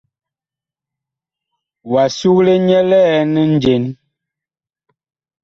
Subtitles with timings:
[1.91, 3.85] Wa sugle nyɛ liɛn njen?